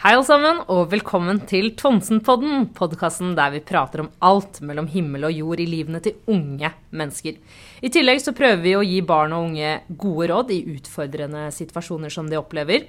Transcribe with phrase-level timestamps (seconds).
[0.00, 5.26] Hei alle sammen, og velkommen til Tonsenpodden, podkasten der vi prater om alt mellom himmel
[5.28, 7.34] og jord i livene til unge mennesker.
[7.84, 12.14] I tillegg så prøver vi å gi barn og unge gode råd i utfordrende situasjoner
[12.14, 12.86] som de opplever.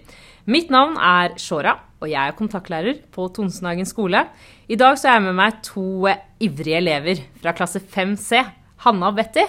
[0.47, 4.23] Mitt navn er Shora, og jeg er kontaktlærer på Tonsenhagen skole.
[4.71, 8.39] I dag så er jeg med meg to ivrige elever fra klasse 5C.
[8.85, 9.43] Hanna og Betty.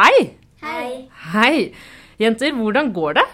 [0.00, 0.30] Hei!
[0.64, 0.88] Hei.
[1.34, 1.52] Hei!
[2.24, 3.26] Jenter, hvordan går det?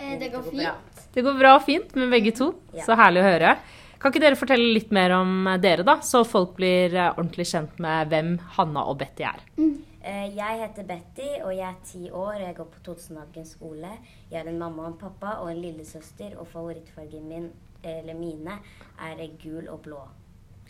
[0.00, 0.93] Eh, det går fint.
[1.14, 2.50] Det går bra og fint med begge to.
[2.84, 3.54] Så herlig å høre.
[4.02, 5.94] Kan ikke dere fortelle litt mer om dere, da?
[6.04, 9.38] Så folk blir eh, ordentlig kjent med hvem Hanna og Betty er.
[9.56, 12.34] Eh, Jeg heter Betty, og jeg er ti år.
[12.42, 13.94] Jeg går på Totsenhagen skole.
[14.30, 17.48] Jeg har en mamma og en pappa og en lillesøster, og favorittfargen min,
[17.84, 18.58] eller mine,
[19.00, 20.02] er gul og blå.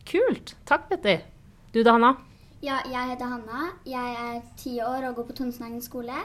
[0.06, 0.54] Kult.
[0.68, 1.16] Takk, Betty.
[1.74, 2.12] Du da, Hanna?
[2.62, 3.64] Ja, jeg heter Hanna.
[3.88, 6.22] Jeg er ti år og går på Tonsenhagen skole.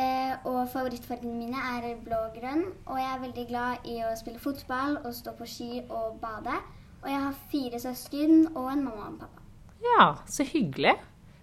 [0.00, 2.64] Eh, og favorittfargene mine er blå og grønn.
[2.86, 6.56] Og jeg er veldig glad i å spille fotball og stå på ski og bade.
[7.00, 9.46] Og jeg har fire søsken og en mamma og en pappa.
[9.80, 10.94] Ja, så hyggelig.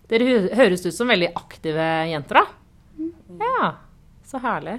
[0.07, 3.07] Dere høres ut som veldig aktive jenter, da.
[3.41, 3.71] Ja,
[4.25, 4.77] så herlig.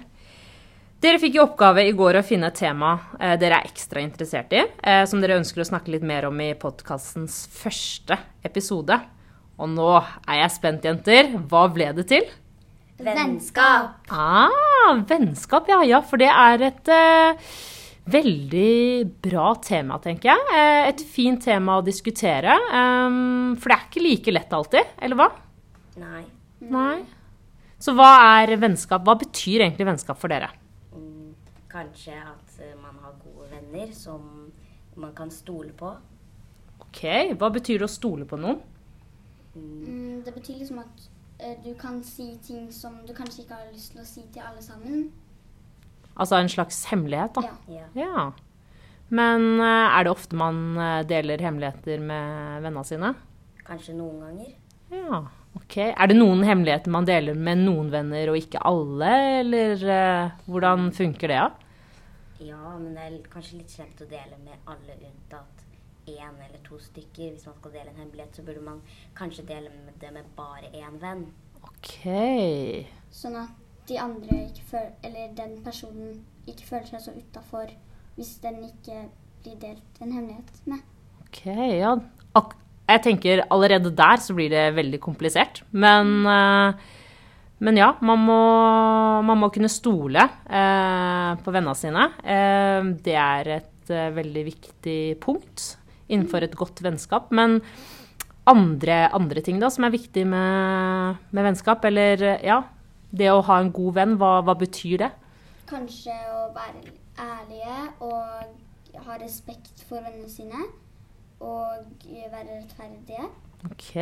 [0.99, 4.51] Dere fikk i oppgave i går å finne et tema eh, dere er ekstra interessert
[4.57, 8.99] i, eh, som dere ønsker å snakke litt mer om i podkastens første episode.
[9.59, 11.31] Og nå er jeg spent, jenter.
[11.51, 12.27] Hva ble det til?
[12.99, 14.09] Vennskap.
[14.11, 15.83] Ah, vennskap, ja.
[15.87, 17.53] Ja, for det er et eh,
[18.11, 20.47] veldig bra tema, tenker jeg.
[20.51, 22.57] Eh, et fint tema å diskutere.
[22.73, 25.29] Um, for det er ikke like lett alltid, eller hva?
[26.03, 26.25] Nei.
[26.75, 26.97] Nei.
[27.79, 28.09] Så hva
[28.43, 29.05] er vennskap?
[29.07, 30.51] Hva betyr egentlig vennskap for dere?
[30.91, 31.37] Mm,
[31.71, 34.49] kanskje at eh, man har gode venner som
[34.99, 35.93] man kan stole på.
[36.83, 37.05] Ok,
[37.39, 38.59] Hva betyr det å stole på noen?
[39.55, 41.07] Mm, det betyr liksom at
[41.65, 44.63] du kan si ting som du kanskje ikke har lyst til å si til alle
[44.65, 45.09] sammen.
[46.19, 47.47] Altså en slags hemmelighet, da.
[47.71, 47.87] Ja.
[47.95, 48.07] Ja.
[48.07, 48.29] Ja.
[49.09, 53.13] Men eh, er det ofte man eh, deler hemmeligheter med vennene sine?
[53.65, 54.51] Kanskje noen ganger.
[54.93, 55.23] Ja,
[55.57, 55.77] ok.
[55.93, 59.13] Er det noen hemmeligheter man deler med noen venner og ikke alle,
[59.43, 61.51] eller uh, hvordan funker det, da?
[62.41, 65.68] Ja, men det er kanskje litt slemt å dele med alle unntatt
[66.09, 67.33] én eller to stykker.
[67.35, 68.83] Hvis man skal dele en hemmelighet, så burde man
[69.19, 71.27] kanskje dele med det med bare én venn.
[71.63, 72.05] Ok.
[73.15, 73.55] Sånn at
[73.89, 76.19] de andre ikke føler Eller den personen
[76.49, 77.71] ikke føler seg så utafor
[78.19, 79.05] hvis den ikke
[79.45, 80.81] blir delt en hemmelighet med.
[81.23, 81.93] Ok, ja.
[82.35, 82.57] Ak
[82.89, 85.61] jeg tenker allerede der så blir det veldig komplisert.
[85.71, 86.75] Men, eh,
[87.61, 88.41] men ja, man må,
[89.29, 92.09] man må kunne stole eh, på vennene sine.
[92.25, 95.77] Eh, det er et eh, veldig viktig punkt
[96.09, 97.31] innenfor et godt vennskap.
[97.35, 97.61] Men
[98.49, 102.63] andre, andre ting da som er viktig med, med vennskap, eller ja,
[103.11, 105.11] det å ha en god venn, hva, hva betyr det?
[105.69, 110.69] Kanskje å være ærlige og ha respekt for vennene sine.
[111.39, 113.29] Og være rettferdige.
[113.69, 113.93] Ok.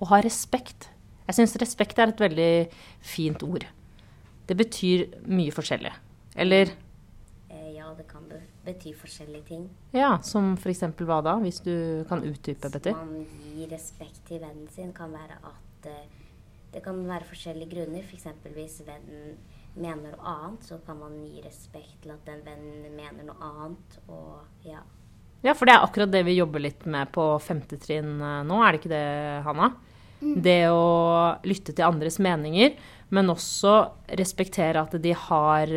[0.00, 0.88] Å ha respekt.
[1.26, 2.52] Jeg syns respekt er et veldig
[3.04, 3.66] fint ord.
[4.48, 5.92] Det betyr mye forskjellig.
[6.40, 6.72] Eller
[8.64, 9.68] kan be bety forskjellige ting.
[9.92, 11.36] ja, som for eksempel hva da?
[11.40, 12.92] Hvis du kan utdype, Betty.
[12.92, 16.08] Man gir respekt til vennen sin, kan være at eh,
[16.72, 18.02] det kan være forskjellige grunner.
[18.02, 18.26] F.eks.
[18.54, 19.36] hvis vennen
[19.76, 23.98] mener noe annet, så kan man gi respekt til at den vennen mener noe annet.
[24.08, 24.82] Og ja.
[25.42, 28.62] Ja, for det er akkurat det vi jobber litt med på femte trinn eh, nå,
[28.62, 29.74] er det ikke det, Hanna?
[30.24, 32.78] Det å lytte til andres meninger,
[33.12, 33.74] men også
[34.16, 35.68] respektere at de har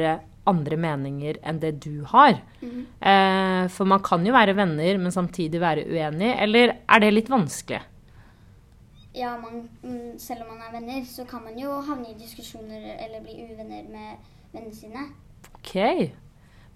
[0.50, 2.40] andre meninger enn det du har.
[2.62, 6.34] Eh, for man kan jo være venner, men samtidig være uenig.
[6.46, 7.82] Eller er det litt vanskelig?
[9.18, 12.92] Ja, man, mm, selv om man er venner, så kan man jo havne i diskusjoner
[13.00, 15.08] eller bli uvenner med vennene sine.
[15.58, 15.74] Ok.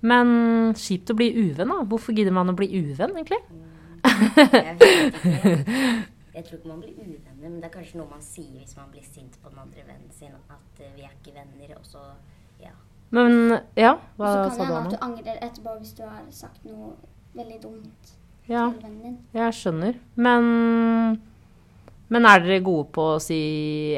[0.01, 1.83] Men kjipt å bli uvenn, da.
[1.85, 3.43] Hvorfor gidder man å bli uvenn, egentlig?
[4.01, 6.07] Jeg vet ikke.
[6.31, 8.91] Jeg tror ikke man blir uvenner, men det er kanskje noe man sier hvis man
[8.93, 10.31] blir sint på den andre vennen sin.
[10.49, 12.05] At eh, vi er ikke venner, og så
[13.11, 13.17] ja.
[13.19, 16.03] Men ja, Og hva så kan det du, hende at du angrer etterpå hvis du
[16.07, 16.93] har sagt noe
[17.35, 18.13] veldig dumt
[18.47, 19.17] Ja, til vennen din.
[19.35, 19.97] jeg skjønner.
[20.15, 21.21] Men,
[22.11, 23.39] men er dere gode på å si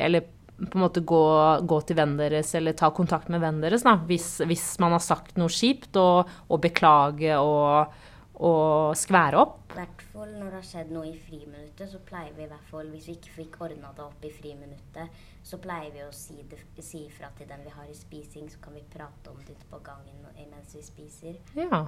[0.01, 0.25] Eller
[0.63, 1.19] på en måte gå,
[1.67, 5.01] gå til vennen deres eller ta kontakt med vennen deres da, hvis, hvis man har
[5.03, 7.89] sagt noe kjipt, og, og beklage og,
[8.37, 9.57] og skvære opp?
[9.73, 12.69] I hvert fall når det har skjedd noe i friminuttet, så pleier vi i hvert
[12.69, 16.37] fall, hvis vi ikke fikk ordna det opp i friminuttet, så pleier vi å si,
[16.49, 19.57] det, si ifra til den vi har i spising, så kan vi prate om det
[19.57, 21.37] ute på gangen mens vi spiser.
[21.57, 21.83] Ja.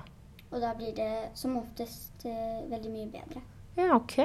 [0.51, 3.41] Og da blir det som oftest uh, veldig mye bedre.
[3.77, 4.17] Ja, ok.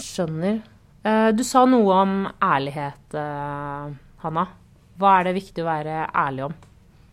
[0.00, 0.60] Skjønner.
[1.04, 4.46] Uh, Du sa noe om ærlighet, uh, Hanna.
[5.00, 6.58] Hva er det viktig å være ærlig om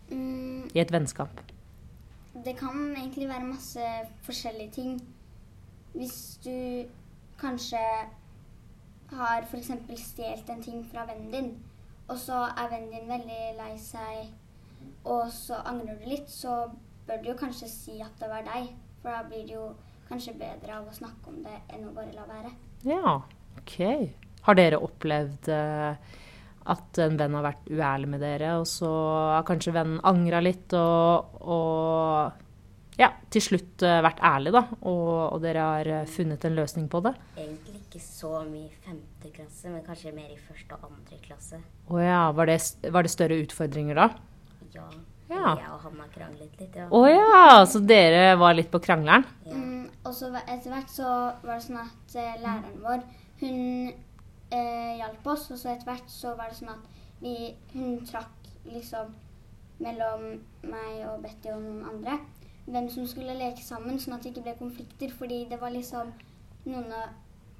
[0.08, 1.28] Mm, i et vennskap?
[2.44, 3.88] det kan egentlig være masse
[4.24, 5.00] forskjellige ting.
[5.92, 6.86] Hvis du
[7.40, 7.80] kanskje
[9.16, 9.70] har f.eks.
[10.02, 11.50] stjålet en ting fra vennen din,
[12.08, 14.28] og så er vennen din veldig lei seg,
[15.08, 16.66] og så angrer du litt, så
[17.08, 18.70] bør du jo kanskje si at det var deg.
[19.02, 19.66] For da blir det jo
[20.08, 22.54] kanskje bedre av å snakke om det enn å bare la være.
[22.88, 23.14] Ja,
[23.60, 23.78] OK.
[24.46, 26.18] Har dere opplevd uh,
[26.68, 28.90] at en venn har vært uærlig med dere, og så
[29.36, 32.44] har kanskje vennen angra litt og, og
[33.00, 36.88] ja, til slutt eh, vært ærlig, da, og, og dere har eh, funnet en løsning
[36.90, 37.14] på det?
[37.38, 41.60] Egentlig ikke så mye i femte klasse, men kanskje mer i første og andre klasse.
[41.88, 42.58] Å ja, var det,
[42.92, 44.08] var det større utfordringer da?
[44.74, 44.88] Ja.
[45.28, 45.54] Ja.
[45.58, 46.86] Jeg og han har kranglet litt, ja.
[46.88, 49.26] Å ja, så dere var litt på krangleren?
[49.44, 49.56] Ja.
[49.56, 51.08] Mm, og så etter hvert så
[51.42, 53.04] var det sånn at eh, læreren vår,
[53.42, 53.60] hun
[53.92, 57.34] eh, hjalp oss, og så etter hvert så var det sånn at vi,
[57.74, 59.12] hun trakk liksom
[59.84, 60.28] mellom
[60.66, 62.18] meg og Betty og noen andre
[62.68, 66.10] hvem som skulle leke sammen, sånn at det ikke ble konflikter, fordi det var liksom
[66.68, 67.14] noen av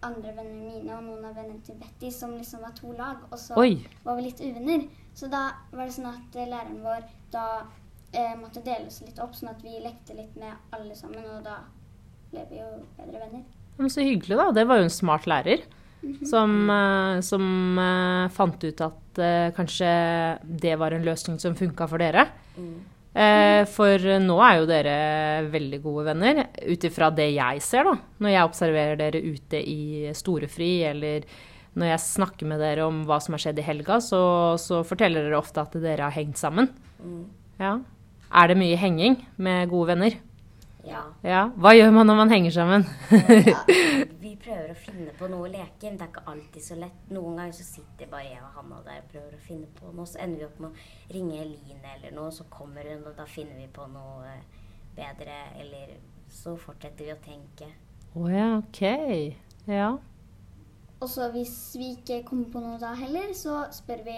[0.07, 3.39] andre vennene mine og noen av vennene til Betty som liksom var to lag, og
[3.41, 3.79] så Oi.
[4.05, 4.87] var vi litt uvenner.
[5.19, 7.47] Så da var det sånn at eh, læreren vår da
[8.13, 11.43] eh, måtte dele oss litt opp, sånn at vi lekte litt med alle sammen, og
[11.47, 11.63] da
[12.31, 12.69] ble vi jo
[12.99, 13.43] bedre venner.
[13.79, 14.51] Men så hyggelig, da.
[14.55, 15.67] Det var jo en smart lærer
[16.27, 19.91] som, eh, som eh, fant ut at eh, kanskje
[20.43, 22.29] det var en løsning som funka for dere.
[22.57, 22.79] Mm.
[23.19, 24.97] Eh, for nå er jo dere
[25.51, 27.97] veldig gode venner, ut ifra det jeg ser, da.
[28.23, 31.27] Når jeg observerer dere ute i storefri, eller
[31.79, 34.21] når jeg snakker med dere om hva som har skjedd i helga, så,
[34.63, 36.71] så forteller dere ofte at dere har hengt sammen.
[37.03, 37.25] Mm.
[37.59, 37.75] Ja.
[38.29, 40.19] Er det mye henging med gode venner?
[40.87, 41.03] Ja.
[41.27, 41.43] Ja.
[41.59, 42.87] Hva gjør man når man henger sammen?
[43.11, 43.55] Vi
[44.49, 47.11] prøver å finne på noe å leke, men det er ikke alltid så lett.
[47.13, 50.09] Noen ganger så sitter bare jeg og Hanna der og prøver å finne på noe,
[50.09, 53.27] så ender vi opp med å ringe Eline eller noe, så kommer hun, og da
[53.29, 54.65] finner vi på noe eh,
[54.97, 55.99] bedre, eller
[56.33, 57.69] så fortsetter vi å tenke.
[58.17, 58.83] Å ja, OK.
[59.69, 59.93] Ja.
[60.99, 64.17] Og så hvis vi ikke kommer på noe da heller, så spør vi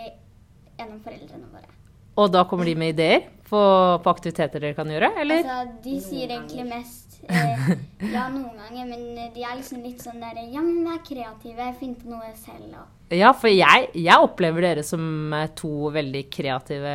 [0.81, 1.77] en av foreldrene våre.
[2.21, 3.61] Og da kommer de med ideer på,
[4.05, 5.43] på aktiviteter dere kan gjøre, eller?
[5.43, 7.67] Altså, de sier egentlig mest eh,
[8.15, 11.05] ja, noen ganger, men eh, de er liksom litt sånn der Ja, men vær er
[11.09, 15.03] kreative, finn på noe selv og Ja, for jeg, jeg opplever dere som
[15.35, 16.95] eh, to veldig kreative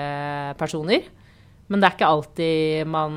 [0.60, 1.10] personer.
[1.68, 3.16] Men det er ikke alltid man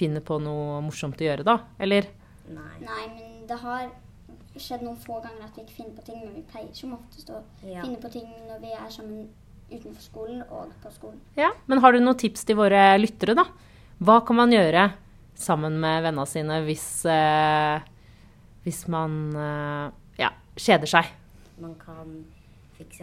[0.00, 1.58] finner på noe morsomt å gjøre, da?
[1.82, 2.06] Eller?
[2.48, 2.76] Nei.
[2.86, 3.90] Nei, men det har
[4.56, 7.30] skjedd noen få ganger at vi ikke finner på ting, men vi pleier som oftest
[7.34, 7.82] å Ja.
[7.84, 9.28] finne på ting når vi er sammen
[9.70, 11.20] utenfor skolen og på skolen.
[11.38, 13.46] Ja, Men har du noen tips til våre lyttere, da?
[14.00, 14.90] Hva kan man gjøre
[15.38, 17.80] sammen med vennene sine hvis, eh,
[18.64, 19.86] hvis man eh,
[20.20, 21.10] ja, kjeder seg?
[21.60, 22.24] Man kan
[22.76, 23.00] f.eks.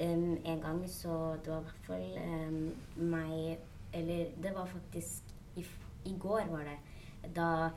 [0.00, 3.58] Um, en gang så Det var i hvert fall um, meg
[3.92, 5.22] Eller det var faktisk
[5.56, 5.64] i,
[6.08, 6.78] I går var det.
[7.36, 7.70] Da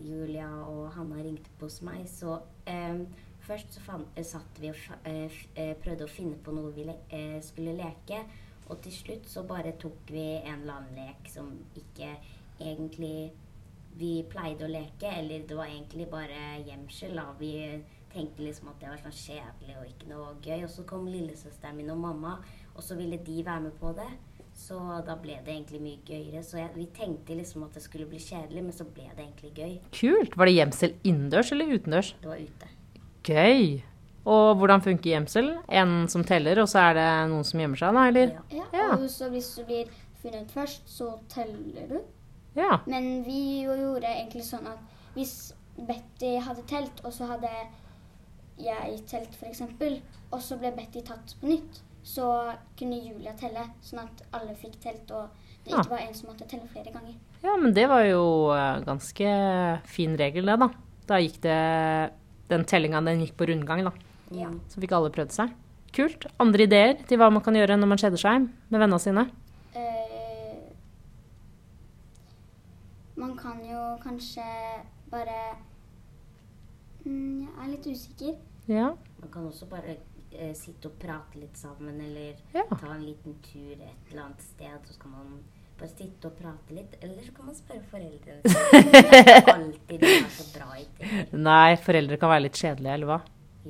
[0.00, 2.38] Julia og Hanna ringte på hos meg, så
[2.68, 3.06] um,
[3.46, 4.76] Først så fan, eh, satt vi og
[5.06, 6.96] eh, eh, prøvde å finne på noe vi le,
[7.46, 8.24] skulle leke.
[8.66, 12.08] Og til slutt så bare tok vi en eller annen lek som ikke
[12.58, 13.30] egentlig
[13.96, 17.14] vi pleide å leke, eller det var egentlig bare gjemsel.
[17.14, 17.30] da.
[17.38, 17.52] Vi
[18.12, 20.64] tenkte liksom at det var sånn kjedelig og ikke noe gøy.
[20.64, 22.40] Og så kom lillesøsteren min og mamma,
[22.74, 24.10] og så ville de være med på det.
[24.56, 26.42] Så da ble det egentlig mye gøyere.
[26.42, 29.52] Så jeg, vi tenkte liksom at det skulle bli kjedelig, men så ble det egentlig
[29.54, 29.78] gøy.
[29.94, 30.36] Kult.
[30.36, 32.16] Var det gjemsel innendørs eller utendørs?
[32.24, 32.75] Det var ute.
[33.26, 33.82] Gøy.
[34.26, 35.52] Og hvordan funker gjemsel?
[35.70, 38.32] En som teller, og så er det noen som gjemmer seg, da, eller?
[38.50, 38.62] Ja.
[38.62, 38.88] Ja, Ja.
[38.96, 39.90] Og så hvis du blir
[40.22, 42.00] funnet først, så teller du.
[42.58, 42.80] Ja.
[42.90, 44.78] Men vi jo gjorde egentlig sånn at
[45.14, 47.50] hvis Betty hadde telt, og så hadde
[48.58, 49.60] jeg telt f.eks.,
[50.32, 52.26] og så ble Betty tatt på nytt, så
[52.78, 55.28] kunne Julia telle, sånn at alle fikk telt, og
[55.66, 55.80] det Ja.
[55.82, 57.14] ikke var en som måtte telle flere ganger.
[57.42, 60.68] ja, men det var jo eh, ganske fin regel, det, da.
[61.06, 62.10] Da gikk det
[62.48, 63.92] Den tellinga, den gikk på rundgang, da.
[64.34, 64.50] Ja.
[64.70, 65.54] Så fikk alle prøvd seg.
[65.96, 66.26] Kult.
[66.42, 69.24] Andre ideer til hva man kan gjøre når man kjeder seg med vennene sine?
[69.74, 70.66] Eh,
[73.16, 74.44] man kan jo kanskje
[75.10, 75.38] bare
[77.06, 78.36] mm, Jeg er litt usikker.
[78.68, 78.90] Ja.
[79.22, 79.96] Man kan også bare
[80.34, 82.66] eh, sitte og prate litt sammen, eller Ja.
[82.76, 84.78] ta en liten tur et eller annet sted.
[84.86, 85.38] Så skal man
[85.78, 86.94] bare sitte og prate litt.
[87.02, 88.92] Eller så kan man spørre foreldrene sine.
[88.92, 91.42] Det er ikke alltid de er så bra i ting.
[91.46, 93.18] Nei, foreldre kan være litt kjedelige, eller hva?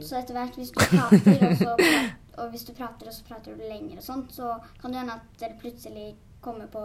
[0.05, 3.25] Så etter hvert, hvis du prater, og, så, prat- og hvis du prater, og så
[3.31, 4.51] prater du lenger og sånt, så
[4.83, 6.11] kan det hende at dere plutselig
[6.45, 6.83] kommer på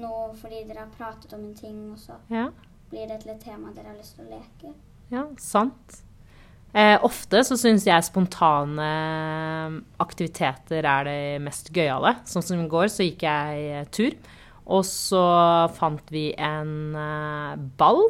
[0.00, 2.48] noe fordi dere har pratet om en ting, og så Ja.
[2.90, 4.72] blir det til et tema dere har lyst til å leke.
[5.12, 6.00] Ja, sant.
[6.74, 8.88] Eh, ofte så syns jeg spontane
[10.02, 12.16] aktiviteter er det mest gøyale.
[12.26, 14.16] Sånn som i går så gikk jeg eh, tur.
[14.64, 15.24] Og så
[15.76, 18.00] fant vi en eh, ball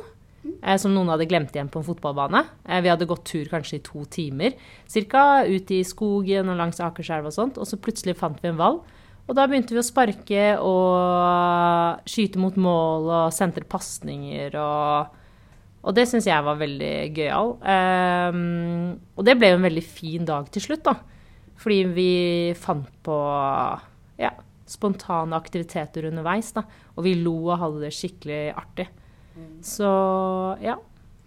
[0.63, 2.45] eh, som noen hadde glemt igjen på en fotballbane.
[2.69, 4.55] Eh, vi hadde gått tur kanskje i to timer,
[4.91, 8.61] cirka ut i skogen og langs Akerselva og sånt, og så plutselig fant vi en
[8.61, 8.81] ball.
[9.25, 15.21] Og da begynte vi å sparke og skyte mot mål og sentre pasninger og
[15.85, 17.51] og det syns jeg var veldig gøyal.
[17.61, 20.95] Um, og det ble jo en veldig fin dag til slutt, da.
[21.61, 22.13] Fordi vi
[22.57, 23.19] fant på
[24.21, 24.31] ja,
[24.67, 26.65] spontane aktiviteter underveis, da.
[26.97, 28.89] Og vi lo og hadde det skikkelig artig.
[29.35, 29.55] Mm.
[29.65, 29.93] Så
[30.65, 30.79] ja.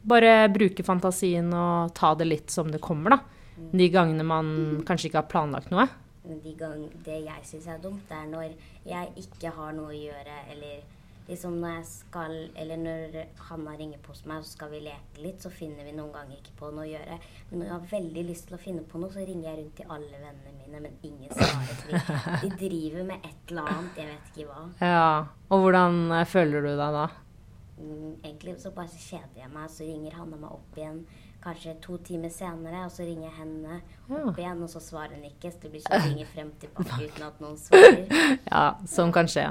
[0.07, 3.47] Bare bruke fantasien og ta det litt som det kommer, da.
[3.57, 3.71] Mm.
[3.81, 4.51] De gangene man
[4.87, 5.87] kanskje ikke har planlagt noe.
[6.27, 8.53] De gang, det jeg syns er dumt, det er når
[8.87, 10.81] jeg ikke har noe å gjøre, eller
[11.27, 13.17] liksom når jeg skal Eller når
[13.49, 16.39] Hanna ringer på hos meg, så skal vi leke litt, så finner vi noen ganger
[16.39, 17.19] ikke på noe å gjøre.
[17.49, 19.77] Men når jeg har veldig lyst til å finne på noe, så ringer jeg rundt
[19.81, 22.41] til alle vennene mine, men ingen svarer.
[22.43, 24.65] De driver med et eller annet, jeg vet ikke hva.
[24.81, 25.07] Ja,
[25.49, 27.07] Og hvordan eh, føler du deg da?
[27.77, 31.05] Mm, egentlig så bare kjeder jeg meg, så ringer Hanna meg opp igjen
[31.47, 33.77] kanskje to timer senere, og så ringer jeg henne
[34.09, 35.51] opp igjen, og så svarer hun ikke.
[35.53, 38.03] Så det blir sånn ringer frem tilbake uten at noen svarer.
[38.49, 39.45] Ja, sånn kan skje.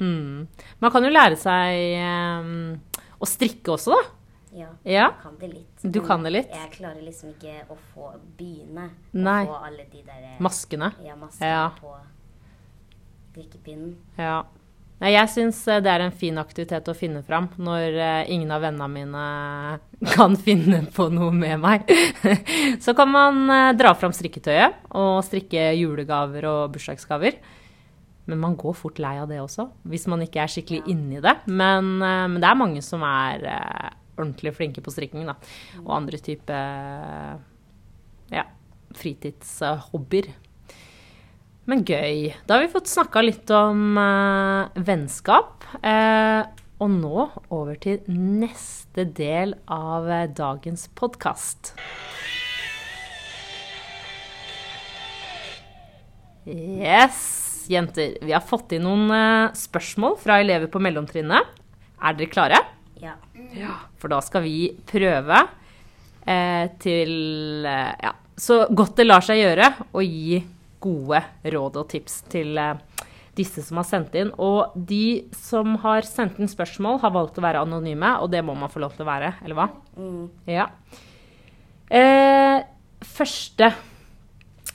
[0.00, 0.46] Mm.
[0.82, 1.96] Man kan jo lære seg
[2.42, 4.16] um, å strikke også, da.
[4.56, 4.92] Ja, ja.
[4.92, 5.82] jeg kan det litt.
[5.82, 6.52] Du kan det litt?
[6.52, 9.42] Jeg klarer liksom ikke å få begynne Nei.
[9.44, 10.94] å få alle de der eh, Maskene?
[11.04, 11.66] Ja, maskene ja.
[11.76, 11.92] på
[13.34, 13.90] strikkepinnen.
[14.16, 14.38] Ja.
[15.02, 18.54] Nei, jeg syns eh, det er en fin aktivitet å finne fram når uh, ingen
[18.56, 19.26] av vennene mine
[20.16, 21.92] kan finne på noe med meg.
[22.84, 23.44] Så kan man
[23.76, 27.36] dra fram strikketøyet og strikke julegaver og bursdagsgaver.
[28.26, 30.88] Men man går fort lei av det også, hvis man ikke er skikkelig ja.
[30.92, 31.36] inni det.
[31.46, 35.36] Men, uh, men, det er mange som er uh, ordentlig flinke på strikking, da.
[35.84, 37.36] Og andre type uh,
[38.34, 38.46] ja,
[38.98, 40.32] fritidshobbyer.
[41.66, 42.34] Men gøy.
[42.46, 43.98] Da har vi fått snakka litt om
[44.86, 45.64] vennskap.
[46.78, 50.06] og nå over til neste del av
[50.38, 51.74] dagens podkast.
[56.46, 61.54] Yes jenter, vi har fått inn noen uh, spørsmål fra elever på mellomtrinnet.
[61.96, 62.60] Er dere klare?
[63.00, 63.14] Ja.
[63.56, 63.78] ja.
[64.00, 65.42] For da skal vi prøve
[66.24, 70.40] eh, til uh, ja, så godt det lar seg gjøre å gi
[70.86, 71.22] gode
[71.56, 72.58] råd og tips til
[73.36, 74.30] disse som har sendt inn.
[74.40, 78.54] Og de som har sendt inn spørsmål, har valgt å være anonyme, og det må
[78.56, 79.68] man få lov til å være, eller hva?
[79.96, 80.28] Mm.
[80.48, 80.68] Ja.
[83.16, 83.72] første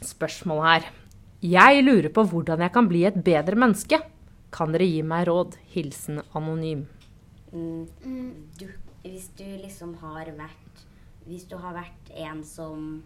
[0.02, 0.90] spørsmål her.
[1.42, 3.98] Jeg lurer på hvordan jeg kan bli et bedre menneske.
[4.54, 5.56] Kan dere gi meg råd?
[5.74, 6.84] Hilsen anonym.
[7.50, 7.88] Mm,
[8.60, 8.68] du,
[9.02, 10.84] hvis du liksom har vært
[11.26, 13.02] Hvis du har vært en som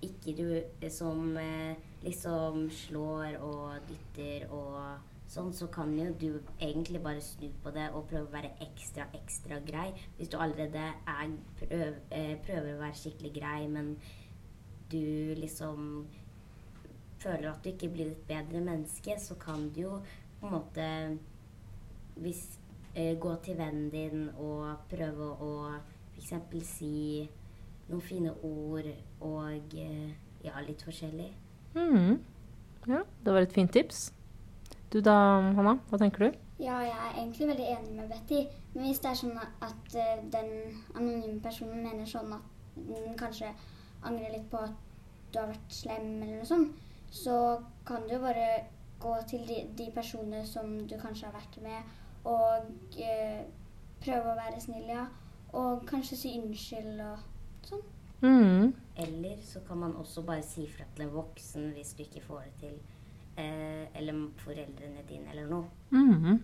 [0.00, 1.74] ikke du Som eh,
[2.06, 6.30] liksom slår og dytter og sånn, så kan jo du
[6.62, 9.90] egentlig bare snu på det og prøve å være ekstra, ekstra grei.
[10.16, 13.92] Hvis du allerede er, prøv, eh, prøver å være skikkelig grei, men
[14.90, 16.06] du liksom
[17.20, 19.98] føler at du ikke blir et bedre menneske, så kan du jo
[20.40, 20.86] på en måte
[22.20, 22.58] hvis,
[22.94, 25.52] eh, gå til vennen din og prøve å
[26.16, 26.32] f.eks.
[26.66, 27.28] si
[27.88, 28.88] noen fine ord
[29.20, 30.10] og eh,
[30.44, 31.30] ja, litt forskjellig.
[31.74, 32.20] Mm.
[32.88, 34.10] Ja, det var et fint tips.
[34.90, 35.14] Du da,
[35.56, 35.76] Hanna?
[35.90, 36.38] Hva tenker du?
[36.60, 38.40] Ja, jeg er egentlig veldig enig med Betty.
[38.74, 40.50] Men hvis det er sånn at uh, den
[40.94, 43.52] anonyme personen mener sånn at den kanskje
[44.06, 44.74] angrer litt på at
[45.32, 46.74] du har vært slem, eller noe sånt,
[47.10, 48.64] så kan du bare
[49.00, 51.96] gå til de, de personene som du kanskje har vært med,
[52.28, 53.42] og eh,
[54.04, 55.06] prøve å være snill, ja.
[55.56, 57.86] Og kanskje si unnskyld og sånn.
[58.20, 58.72] Mm.
[59.00, 62.42] Eller så kan man også bare si fra til en voksen hvis du ikke får
[62.44, 62.76] det til.
[63.40, 65.64] Eh, eller foreldrene dine, eller noe.
[65.96, 66.36] Mm.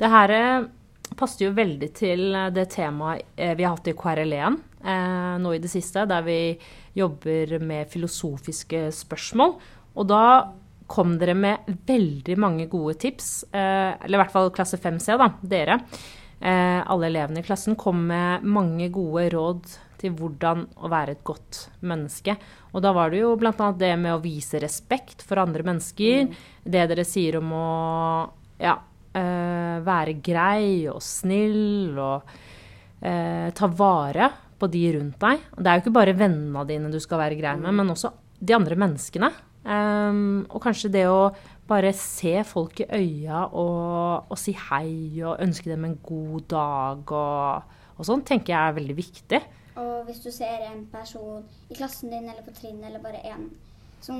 [0.00, 0.68] Det her eh,
[1.16, 5.54] passer jo veldig til eh, det temaet eh, vi har hatt i KRL1 eh, nå
[5.56, 6.40] i det siste, der vi
[6.96, 9.56] jobber med filosofiske spørsmål.
[9.98, 10.24] Og da
[10.90, 15.30] kom dere med veldig mange gode tips, eh, eller i hvert fall klasse 5C, da,
[15.40, 15.78] dere.
[16.40, 19.70] Eh, alle elevene i klassen kom med mange gode råd
[20.00, 22.34] til hvordan å være et godt menneske.
[22.72, 23.70] Og da var det jo bl.a.
[23.76, 26.24] det med å vise respekt for andre mennesker.
[26.26, 26.38] Mm.
[26.64, 27.66] Det dere sier om å
[28.58, 28.78] ja,
[29.12, 32.38] eh, være grei og snill og
[33.00, 34.26] ta vare
[34.60, 35.44] på de rundt deg.
[35.56, 37.78] Det er jo ikke bare vennene dine du skal være grei med, mm.
[37.78, 39.30] men også de andre menneskene.
[39.60, 41.30] Um, og kanskje det å
[41.68, 47.12] bare se folk i øya og, og, si hei og ønske dem en god dag
[47.12, 49.40] og, og sånn, tenker jeg er veldig viktig.
[49.80, 53.50] Og hvis du ser en person i klassen din eller på trinnet eller bare en
[54.00, 54.18] som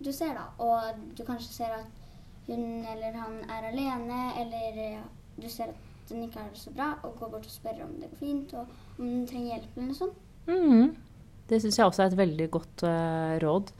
[0.00, 2.04] du ser, da, og du kanskje ser at
[2.46, 5.04] hun eller han er alene, eller eh,
[5.36, 7.94] du ser at den ikke har det så bra, og går bort og spør om
[8.00, 10.20] det går fint, og om den trenger hjelp eller noe sånt.
[10.46, 10.92] Mm.
[11.50, 13.72] Det syns jeg også er et veldig godt uh, råd.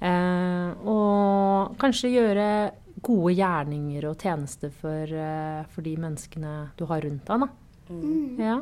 [0.00, 2.48] Eh, og kanskje gjøre
[3.06, 7.48] gode gjerninger og tjenester for, eh, for de menneskene du har rundt deg.
[7.88, 8.40] Mm.
[8.40, 8.60] Ja.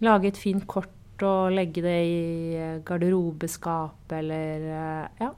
[0.00, 5.32] Lage et fint kort og legge det i garderobeskapet garderobeskap eller eh, Ja.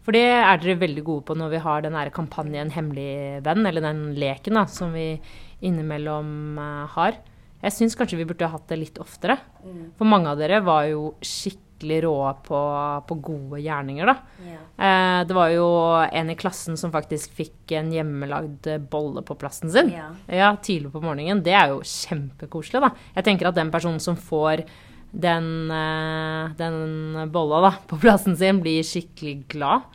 [0.00, 3.66] For det er dere veldig gode på når vi har den her kampanjen Hemmelig venn,
[3.66, 5.20] eller den leken da, som vi
[5.60, 7.18] innimellom eh, har.
[7.60, 9.36] Jeg syns kanskje vi burde hatt det litt oftere.
[9.62, 9.92] Mm.
[9.98, 12.60] For mange av dere var jo skikkelig rå på,
[13.08, 14.16] på gode gjerninger, da.
[14.46, 14.60] Ja.
[14.80, 15.66] Eh, det var jo
[16.06, 19.92] en i klassen som faktisk fikk en hjemmelagd bolle på plassen sin.
[19.94, 20.10] Ja.
[20.26, 21.42] Ja, tidlig på morgenen.
[21.46, 22.92] Det er jo kjempekoselig, da.
[23.16, 24.64] Jeg tenker at den personen som får
[25.10, 29.88] den, eh, den bolla da, på plassen sin, blir skikkelig glad.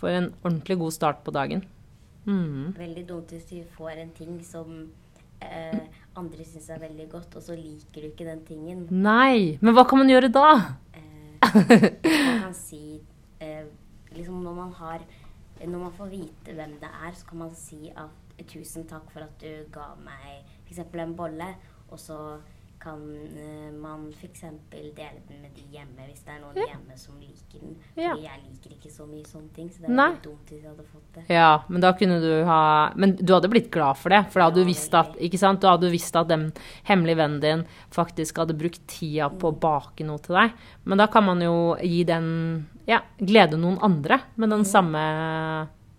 [0.00, 1.64] For en ordentlig god start på dagen.
[2.24, 2.74] Mm.
[2.78, 4.86] Veldig dumt hvis du får en ting som
[5.44, 5.80] eh,
[6.16, 8.84] andre syns er veldig godt, og så liker du ikke den tingen.
[8.90, 10.50] Nei, men hva kan man gjøre da?
[10.94, 11.04] Eh,
[11.44, 13.00] man kan si
[13.42, 13.66] eh,
[14.14, 15.04] liksom når man har
[15.64, 19.22] Når man får vite hvem det er, så kan man si at tusen takk for
[19.24, 20.80] at du ga meg f.eks.
[20.98, 21.46] en bolle,
[21.88, 22.16] og så
[22.84, 23.00] kan
[23.40, 24.42] eh, man f.eks.
[24.70, 24.92] dele
[25.28, 26.66] den med de hjemme hvis det er noen Ja.
[26.74, 27.74] hjemme som liker den.
[27.96, 28.10] Ja.
[28.12, 30.68] Fordi jeg liker ikke så mye sånne ting, så det er litt dumt hvis jeg
[30.70, 31.24] hadde fått det.
[31.32, 32.60] Ja, men da kunne du ha
[32.94, 35.40] Men du hadde blitt glad for det, for da hadde Ja, du visst at, ikke
[35.40, 35.60] sant?
[35.64, 36.52] Du hadde visst at den
[36.84, 40.52] hemmelige vennen din faktisk hadde brukt tida på å bake noe til deg.
[40.84, 45.00] Men da kan man jo gi den Ja, glede noen andre med den samme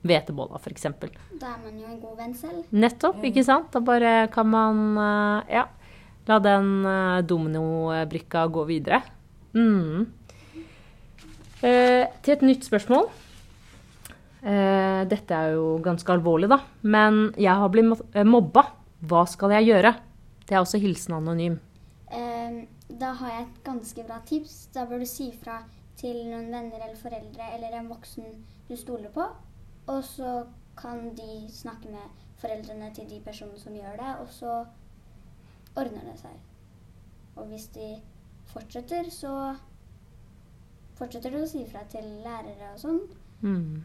[0.06, 0.84] hvetebolla, f.eks.
[1.42, 2.68] Da er man jo en god venn selv.
[2.72, 3.72] Nettopp, ikke sant?
[3.74, 5.64] Da bare kan man eh, ja,
[6.28, 9.02] la den eh, dominobrikka gå videre.
[9.56, 10.06] Mm.
[11.66, 13.08] Eh, til et nytt spørsmål.
[14.46, 16.60] Eh, dette er jo ganske alvorlig, da.
[16.86, 18.68] Men jeg har blitt eh, mobba.
[19.06, 19.96] Hva skal jeg gjøre?
[20.46, 21.58] Det er også hilsen anonym.
[22.14, 22.60] Eh,
[22.90, 24.60] da har jeg et ganske bra tips.
[24.76, 25.64] Da bør du si fra
[25.98, 28.30] til noen venner eller foreldre eller en voksen
[28.70, 29.26] du stoler på.
[29.88, 30.44] Og så
[30.78, 34.56] kan de snakke med foreldrene til de personene som gjør det, og så
[35.80, 36.36] ordner det seg.
[37.36, 37.96] Og hvis de
[38.52, 39.56] fortsetter, så
[40.96, 43.02] fortsetter du å si fra til lærere og sånn.
[43.44, 43.84] Mm.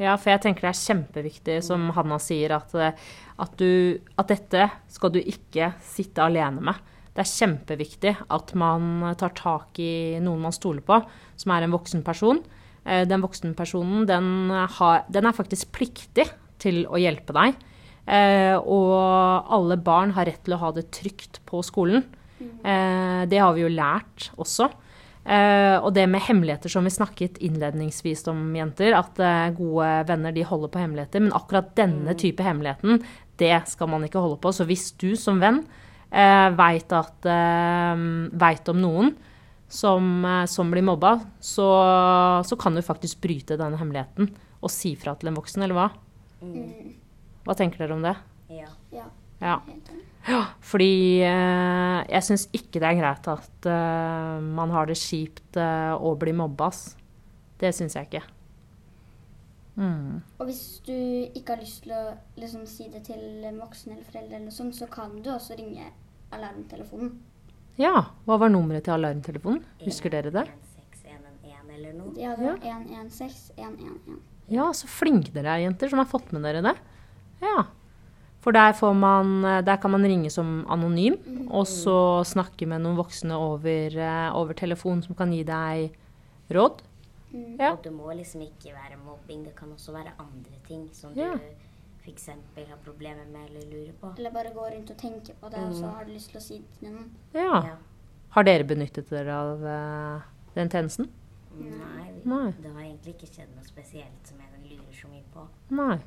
[0.00, 2.96] Ja, for jeg tenker det er kjempeviktig, som Hanna sier, at, eh,
[3.44, 6.80] at, du, at dette skal du ikke sitte alene med.
[7.12, 10.96] Det er kjempeviktig at man tar tak i noen man stoler på,
[11.36, 12.40] som er en voksen person.
[12.82, 16.24] Den Den voksenpersonen den, har, den er faktisk pliktig
[16.58, 17.60] til å hjelpe deg.
[18.06, 22.04] Eh, og alle barn har rett til å ha det trygt på skolen.
[22.42, 24.70] Eh, det har vi jo lært også.
[25.22, 30.34] Eh, og det med hemmeligheter som vi snakket innledningsvis om, jenter, at eh, gode venner
[30.34, 33.04] de holder på hemmeligheter, men akkurat denne type hemmeligheten,
[33.38, 34.50] det skal man ikke holde på.
[34.54, 35.62] Så hvis du som venn
[36.10, 38.06] eh, veit eh,
[38.42, 39.12] vet om noen
[39.70, 41.68] som, eh, som blir mobba, så,
[42.42, 45.88] så kan du faktisk bryte denne hemmeligheten og si fra til en voksen, eller hva?
[46.42, 46.98] Mm.
[47.46, 48.14] Hva tenker dere om det?
[48.52, 48.68] Ja.
[48.92, 49.08] Ja.
[49.42, 49.56] Ja.
[50.62, 55.94] Fordi eh, jeg syns ikke det er greit at eh, man har det kjipt eh,
[55.96, 56.70] og blir mobba.
[57.58, 58.22] Det syns jeg ikke.
[59.74, 60.20] Mm.
[60.38, 60.94] Og hvis du
[61.32, 62.02] ikke har lyst til å
[62.38, 65.88] liksom, si det til voksne eller foreldre, eller noe sånt, så kan du også ringe
[66.32, 67.16] alarmtelefonen.
[67.80, 67.94] Ja,
[68.28, 69.62] hva var nummeret til alarmtelefonen?
[69.82, 70.44] Husker dere det?
[70.76, 72.14] 16111 eller noe.
[72.14, 74.20] De hadde 116 111.
[74.52, 76.76] Ja, så flinke dere er, jenter, som har fått med dere det.
[77.42, 77.64] Ja.
[78.42, 81.14] For der, får man, der kan man ringe som anonym,
[81.50, 81.94] og så
[82.26, 85.92] snakke med noen voksne over, eh, over telefon som kan gi deg
[86.50, 86.82] råd.
[87.32, 87.56] Mm.
[87.60, 87.72] Ja.
[87.72, 89.44] Og det må liksom ikke være mobbing.
[89.46, 91.32] Det kan også være andre ting som Ja.
[91.36, 91.38] du
[92.02, 92.26] f.eks.
[92.26, 94.12] har problemer med eller lurer på.
[94.18, 96.42] Eller bare gå rundt og tenke på det, og så har du lyst til å
[96.42, 97.10] si det til noen.
[97.32, 97.62] Ja.
[97.62, 97.76] Ja.
[98.30, 100.22] Har dere benyttet dere av uh,
[100.54, 101.08] den tjenesten?
[101.52, 102.52] Nei, Nei.
[102.58, 105.46] det har egentlig ikke skjedd noe spesielt som jeg lurer så mye på.
[105.70, 105.98] Nei.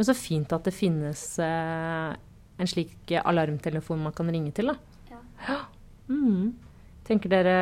[0.00, 2.12] Men så fint at det finnes eh,
[2.56, 5.18] en slik alarmtelefon man kan ringe til, da.
[5.44, 5.58] Ja.
[6.08, 6.54] Mm.
[7.04, 7.56] Tenker dere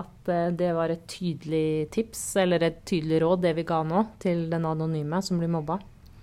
[0.00, 4.00] at eh, det var et tydelig tips, eller et tydelig råd, det vi ga nå,
[4.22, 5.76] til den anonyme som blir mobba?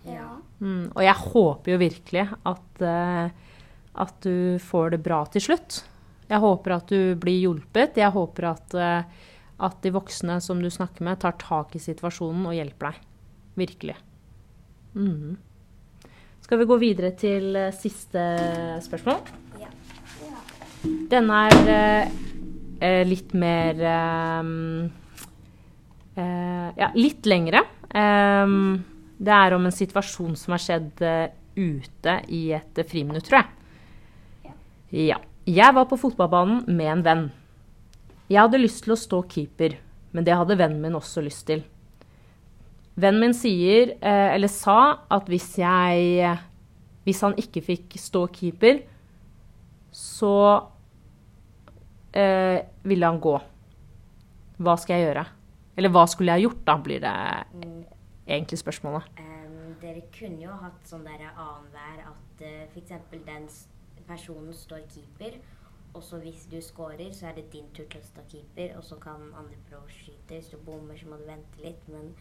[0.07, 0.31] Ja.
[0.57, 0.87] Mm.
[0.95, 3.51] Og jeg håper jo virkelig at, eh,
[4.05, 5.83] at du får det bra til slutt.
[6.25, 8.01] Jeg håper at du blir hjulpet.
[8.01, 9.29] Jeg håper at, eh,
[9.61, 13.05] at de voksne som du snakker med, tar tak i situasjonen og hjelper deg.
[13.61, 13.99] Virkelig.
[14.93, 15.37] Mhm.
[16.43, 18.21] Skal vi gå videre til uh, siste
[18.83, 19.21] spørsmål?
[19.61, 19.69] Ja.
[21.09, 22.09] Denne er
[22.83, 24.49] eh, litt mer eh,
[26.17, 27.63] uh, Ja, litt lengre.
[27.93, 28.83] Um,
[29.23, 31.03] Det er om en situasjon som har skjedd
[31.55, 34.53] ute i et friminutt, tror jeg.
[35.07, 35.19] Ja.
[35.47, 37.23] Jeg var på fotballbanen med en venn.
[38.27, 39.77] Jeg hadde lyst til å stå keeper,
[40.11, 41.63] men det hadde vennen min også lyst til.
[42.95, 46.37] Vennen min sier, eh, eller sa, at hvis jeg
[47.03, 48.77] Hvis han ikke fikk stå keeper,
[49.91, 50.35] så
[52.15, 53.33] eh, ville han gå.
[54.63, 55.25] Hva skal jeg gjøre?
[55.75, 57.13] Eller hva skulle jeg gjort, da, blir det
[58.23, 59.19] egentlig spørsmålet.
[59.19, 62.93] Um, dere kunne jo hatt sånn der annenhver at uh, f.eks.
[63.11, 63.49] den
[64.07, 65.41] personen står keeper,
[65.93, 68.85] og så hvis du scorer, så er det din tur til å stå keeper, og
[68.87, 70.37] så kan andre å skyte.
[70.37, 71.83] Hvis du bommer, så må du vente litt.
[71.91, 72.13] Men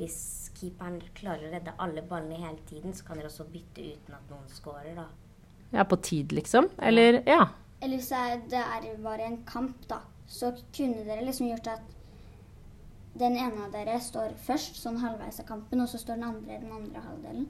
[0.00, 4.16] hvis keeperen klarer å redde alle ballene hele tiden, så kan dere også bytte uten
[4.16, 5.06] at noen scorer, da.
[5.70, 6.70] Ja, på tid, liksom?
[6.82, 7.46] Eller Ja.
[7.80, 11.80] Eller hvis det det er bare en kamp, da, så kunne dere liksom gjort at
[13.18, 16.56] den ene av dere står først, sånn halvveis av kampen, og så står den andre
[16.56, 17.48] i den andre halvdelen.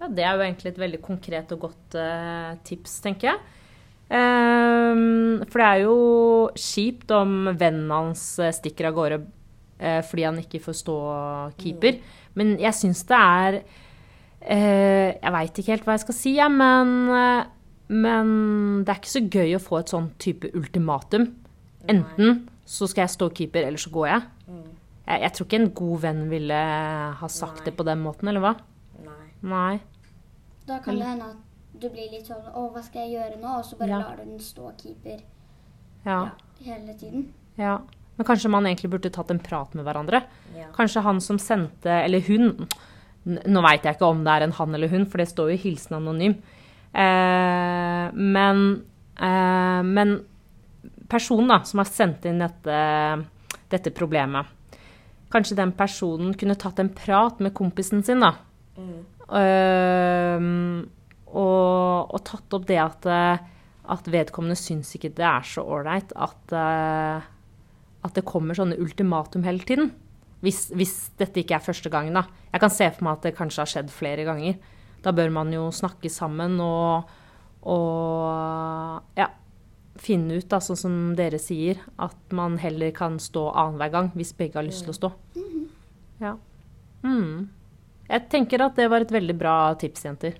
[0.00, 3.38] Ja, Det er jo egentlig et veldig konkret og godt uh, tips, tenker jeg.
[4.04, 5.96] Um, for det er jo
[6.58, 9.22] kjipt om vennen hans eh, stikker av gårde
[10.06, 10.94] fordi han ikke får stå
[11.58, 11.98] keeper.
[12.34, 13.56] Men jeg syns det er
[14.40, 17.44] eh, Jeg veit ikke helt hva jeg skal si, jeg, men, eh,
[17.94, 21.28] men det er ikke så gøy å få et sånn type ultimatum.
[21.88, 24.22] Enten så skal jeg stå keeper, eller så går jeg.
[25.06, 26.60] Jeg, jeg tror ikke en god venn ville
[27.20, 27.64] ha sagt Nei.
[27.66, 28.54] det på den måten, eller hva?
[29.04, 29.26] Nei.
[29.42, 29.74] Nei.
[30.64, 33.50] Da kan det hende at du blir litt sånn Å, hva skal jeg gjøre nå?
[33.58, 33.98] Og så bare Ja.
[34.00, 35.18] lar du den stå keeper
[36.06, 36.30] Ja, ja,
[36.64, 37.26] hele tiden.
[37.58, 37.74] ja.
[38.16, 40.22] Men kanskje man egentlig burde tatt en prat med hverandre?
[40.54, 40.68] Ja.
[40.76, 42.68] Kanskje han som sendte Eller hun.
[43.24, 45.60] Nå veit jeg ikke om det er en han eller hun, for det står jo
[45.62, 46.36] 'hilsen anonym'.
[46.94, 48.84] Eh, men,
[49.16, 50.20] eh, men
[51.08, 52.76] personen da, som har sendt inn dette,
[53.72, 54.46] dette problemet
[55.34, 58.36] Kanskje den personen kunne tatt en prat med kompisen sin, da.
[58.78, 59.00] Mm.
[59.40, 60.44] Eh,
[61.34, 63.38] og, og tatt opp det at, eh,
[63.90, 67.26] at vedkommende syns ikke det er så ålreit at, eh,
[68.04, 69.92] at det kommer sånne ultimatum hele tiden.
[70.44, 72.26] Hvis, hvis dette ikke er første gangen, da.
[72.52, 74.58] Jeg kan se for meg at det kanskje har skjedd flere ganger.
[75.04, 77.08] Da bør man jo snakke sammen og,
[77.64, 79.30] og ja,
[80.00, 84.34] finne ut, da, sånn som dere sier, at man heller kan stå annenhver gang hvis
[84.36, 85.12] begge har lyst til å stå.
[86.20, 86.36] Ja.
[87.04, 87.48] Mm.
[88.08, 90.36] Jeg tenker at det var et veldig bra tips, jenter.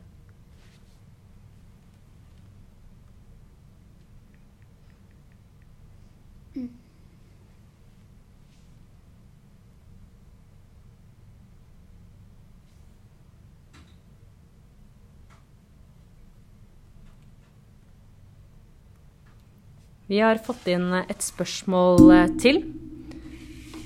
[20.06, 22.60] Vi har fått inn et spørsmål eh, til.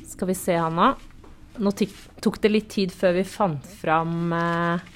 [0.08, 0.96] Skal vi se, Hanna.
[1.58, 1.72] Nå
[2.22, 4.88] tok det litt tid før vi fant fram eh,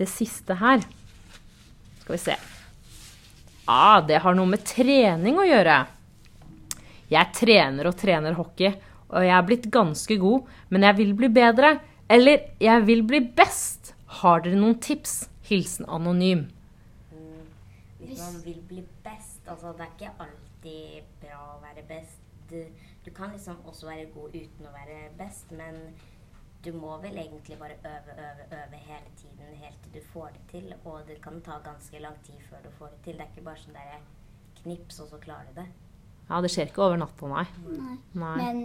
[0.00, 0.82] det siste her.
[2.02, 2.36] Skal vi se.
[3.70, 5.78] Ah, det har noe med trening å gjøre.
[7.12, 8.72] Jeg trener og trener hockey,
[9.12, 11.76] og jeg er blitt ganske god, men jeg vil bli bedre.
[12.10, 13.94] Eller jeg vil bli best.
[14.18, 15.28] Har dere noen tips?
[15.46, 16.48] Hilsen anonym.
[18.02, 22.24] Hvis man vil bli best Altså, det er ikke alltid bra å være best.
[22.50, 22.58] Du,
[23.04, 25.78] du kan liksom også være god uten å være best, men
[26.64, 30.42] du må vel egentlig bare øve, øve, øve hele tiden helt til du får det
[30.50, 30.74] til.
[30.84, 33.18] Og det kan ta ganske lang tid før du får det til.
[33.18, 34.04] Det er ikke bare sånn der
[34.62, 35.68] knips, og så klarer du det.
[36.28, 37.46] Ja, det skjer ikke over natta, nei.
[37.66, 37.96] Nei.
[38.22, 38.34] nei.
[38.38, 38.62] Men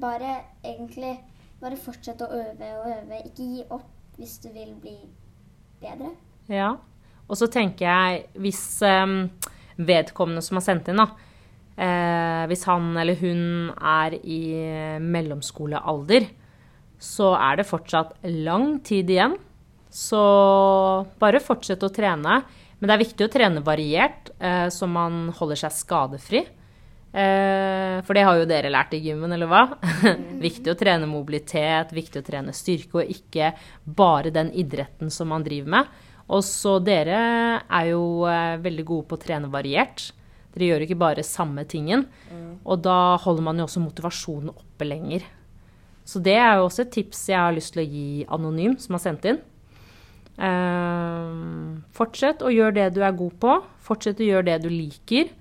[0.00, 1.16] bare egentlig
[1.62, 3.22] bare fortsette å øve og øve.
[3.24, 4.98] Ikke gi opp hvis du vil bli
[5.80, 6.12] bedre.
[6.52, 6.74] Ja.
[7.24, 9.30] Og så tenker jeg, hvis em,
[9.76, 11.08] vedkommende som har sendt inn, da
[11.76, 14.42] eh, Hvis han eller hun er i
[15.02, 16.28] mellomskolealder,
[17.00, 18.14] så er det fortsatt
[18.46, 19.34] lang tid igjen.
[19.94, 20.20] Så
[21.20, 22.42] bare fortsett å trene.
[22.78, 26.42] Men det er viktig å trene variert, eh, så man holder seg skadefri.
[27.14, 29.62] Eh, for det har jo dere lært i gymmen, eller hva?
[30.46, 33.52] viktig å trene mobilitet, viktig å trene styrke, og ikke
[33.86, 35.94] bare den idretten som man driver med.
[36.32, 37.18] Og så dere
[37.62, 40.08] er jo eh, veldig gode på å trene variert.
[40.54, 42.06] Dere gjør ikke bare samme tingen.
[42.64, 45.24] Og da holder man jo også motivasjonen oppe lenger.
[46.06, 48.06] Så det er jo også et tips jeg har lyst til å gi
[48.36, 49.40] anonym, som har sendt inn.
[50.34, 53.56] Uh, fortsett å gjøre det du er god på.
[53.86, 55.32] Fortsett å gjøre det du liker.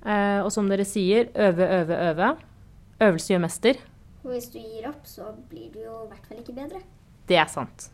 [0.00, 2.32] Uh, og som dere sier, øve, øve, øve.
[3.00, 3.80] Øvelse gjør mester.
[4.22, 6.84] Og hvis du gir opp, så blir du jo i hvert fall ikke bedre.
[7.28, 7.90] Det er sant.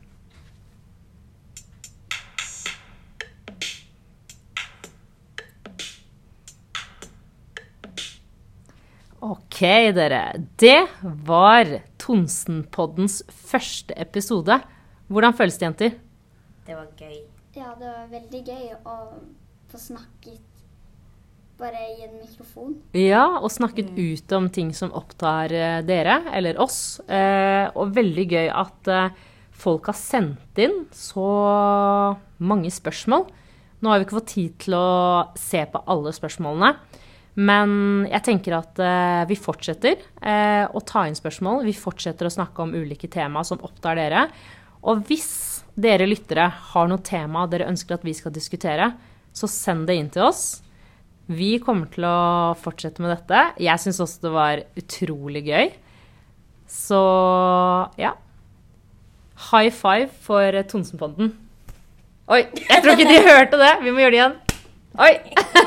[9.25, 9.61] Ok,
[9.97, 10.23] dere.
[10.61, 10.89] Det
[11.25, 14.59] var Tonsenpoddens første episode.
[15.09, 15.95] Hvordan føles det, jenter?
[16.67, 17.23] Det var gøy.
[17.57, 18.97] Ja, det var veldig gøy å
[19.71, 20.43] få snakket
[21.57, 22.75] bare i en mikrofon.
[22.93, 26.99] Ja, og snakket ut om ting som opptar eh, dere, eller oss.
[27.09, 29.17] Eh, og veldig gøy at eh,
[29.57, 31.31] folk har sendt inn så
[32.37, 33.25] mange spørsmål.
[33.81, 34.87] Nå har vi ikke fått tid til å
[35.41, 36.75] se på alle spørsmålene.
[37.37, 41.67] Men jeg tenker at uh, vi fortsetter uh, å ta inn spørsmål.
[41.67, 44.27] Vi fortsetter å snakke om ulike tema som opptar dere.
[44.89, 45.29] Og hvis
[45.77, 48.89] dere lyttere har noe tema dere ønsker at vi skal diskutere,
[49.37, 50.63] så send det inn til oss.
[51.27, 53.43] Vi kommer til å fortsette med dette.
[53.61, 55.73] Jeg syns også det var utrolig gøy.
[56.71, 57.03] Så
[58.01, 58.15] ja.
[59.51, 61.35] High five for Tonsenpodden.
[62.33, 63.75] Oi, jeg tror ikke de hørte det.
[63.85, 64.37] Vi må gjøre det igjen.
[64.97, 65.13] Oi!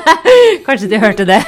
[0.66, 1.38] Kanskje de hørte det.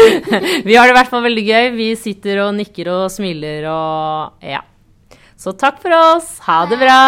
[0.66, 1.70] Vi har det i hvert fall veldig gøy.
[1.76, 4.64] Vi sitter og nikker og smiler og ja.
[5.38, 6.36] Så takk for oss.
[6.48, 6.98] Ha det bra.